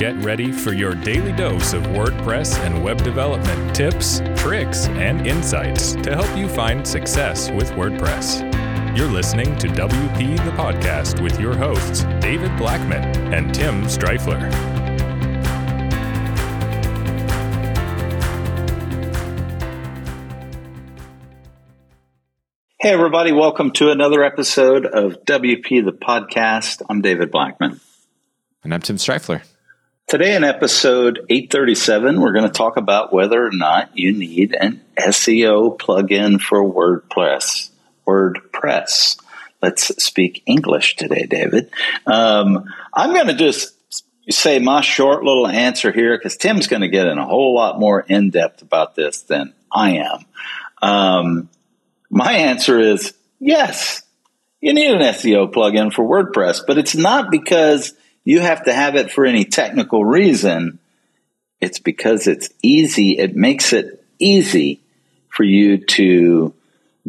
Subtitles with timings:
[0.00, 5.92] Get ready for your daily dose of WordPress and web development tips, tricks, and insights
[5.96, 8.96] to help you find success with WordPress.
[8.96, 14.50] You're listening to WP the Podcast with your hosts, David Blackman and Tim Strifler.
[22.80, 26.80] Hey, everybody, welcome to another episode of WP the Podcast.
[26.88, 27.78] I'm David Blackman.
[28.64, 29.42] And I'm Tim Strifler.
[30.10, 34.80] Today, in episode 837, we're going to talk about whether or not you need an
[34.98, 37.70] SEO plugin for WordPress.
[38.08, 39.20] WordPress.
[39.62, 41.70] Let's speak English today, David.
[42.08, 43.72] Um, I'm going to just
[44.28, 47.78] say my short little answer here because Tim's going to get in a whole lot
[47.78, 50.24] more in depth about this than I am.
[50.82, 51.48] Um,
[52.10, 54.02] my answer is yes.
[54.60, 58.96] You need an SEO plugin for WordPress, but it's not because you have to have
[58.96, 60.78] it for any technical reason.
[61.60, 63.18] It's because it's easy.
[63.18, 64.80] It makes it easy
[65.28, 66.54] for you to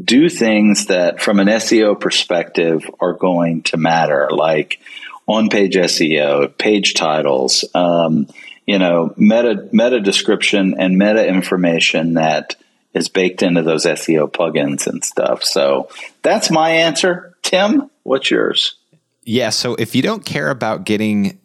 [0.01, 4.79] do things that from an SEO perspective are going to matter, like
[5.27, 8.27] on page SEO, page titles, um,
[8.65, 12.55] you know, meta, meta description and meta information that
[12.93, 15.43] is baked into those SEO plugins and stuff.
[15.43, 15.89] So
[16.21, 17.35] that's my answer.
[17.41, 18.75] Tim, what's yours?
[19.23, 19.49] Yeah.
[19.49, 21.39] So if you don't care about getting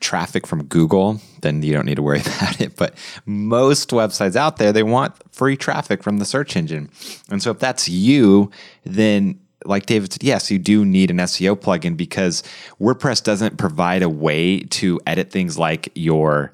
[0.00, 2.76] traffic from Google, then you don't need to worry about it.
[2.76, 6.90] But most websites out there, they want free traffic from the search engine.
[7.30, 8.50] And so if that's you,
[8.84, 12.42] then like David said, yes, you do need an SEO plugin because
[12.80, 16.52] WordPress doesn't provide a way to edit things like your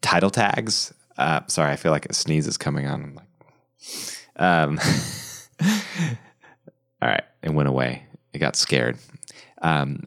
[0.00, 0.92] title tags.
[1.16, 3.02] Uh, sorry, I feel like a sneeze is coming on.
[3.02, 3.26] I'm like,
[4.36, 4.78] um,
[7.02, 8.04] all right, it went away.
[8.32, 8.96] It got scared.
[9.62, 10.06] Um,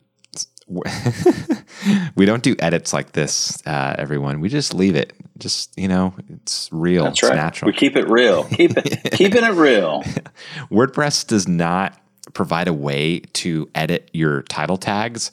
[2.15, 4.39] we don't do edits like this, uh, everyone.
[4.39, 5.13] We just leave it.
[5.37, 7.03] Just you know, it's real.
[7.03, 7.35] That's it's right.
[7.35, 7.67] natural.
[7.67, 8.45] We keep it real.
[8.45, 10.01] Keep it keeping it real.
[10.71, 11.99] WordPress does not
[12.33, 15.31] provide a way to edit your title tags,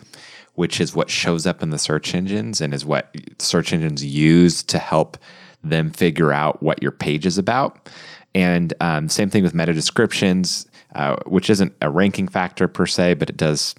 [0.55, 4.62] which is what shows up in the search engines and is what search engines use
[4.65, 5.16] to help
[5.65, 7.88] them figure out what your page is about.
[8.34, 13.15] And um, same thing with meta descriptions, uh, which isn't a ranking factor per se,
[13.15, 13.75] but it does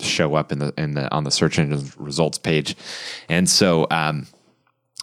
[0.00, 2.76] show up in the in the on the search engine results page.
[3.28, 4.26] And so, um,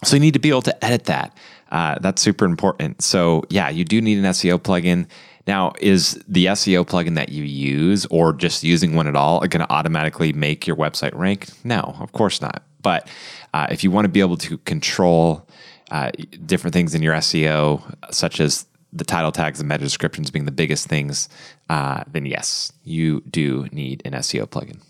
[0.02, 1.36] so you need to be able to edit that.
[1.70, 3.02] Uh, that's super important.
[3.02, 5.06] So yeah, you do need an SEO plugin.
[5.46, 9.60] Now, is the SEO plugin that you use or just using one at all going
[9.60, 11.48] to automatically make your website rank?
[11.64, 12.62] No, of course not.
[12.80, 13.08] But
[13.52, 15.46] uh, if you want to be able to control
[15.90, 16.10] uh,
[16.46, 20.52] different things in your SEO, such as the title tags and meta descriptions being the
[20.52, 21.28] biggest things,
[21.68, 24.80] uh, then yes, you do need an SEO plugin.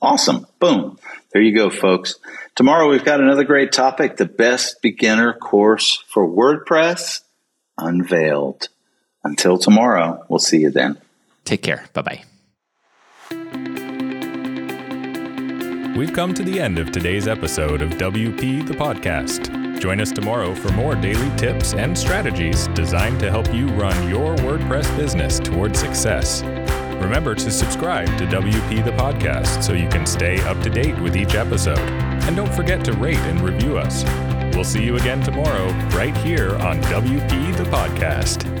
[0.00, 0.46] Awesome.
[0.60, 0.98] Boom.
[1.32, 2.16] There you go, folks.
[2.54, 7.22] Tomorrow we've got another great topic the best beginner course for WordPress
[7.76, 8.68] unveiled.
[9.24, 10.98] Until tomorrow, we'll see you then.
[11.44, 11.84] Take care.
[11.92, 12.24] Bye bye.
[15.96, 19.57] We've come to the end of today's episode of WP the Podcast.
[19.78, 24.34] Join us tomorrow for more daily tips and strategies designed to help you run your
[24.36, 26.42] WordPress business towards success.
[27.00, 31.16] Remember to subscribe to WP the Podcast so you can stay up to date with
[31.16, 31.78] each episode.
[31.78, 34.04] And don't forget to rate and review us.
[34.54, 38.57] We'll see you again tomorrow, right here on WP the Podcast.